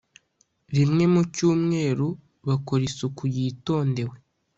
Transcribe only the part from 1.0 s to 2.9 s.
mu cyumweru bakora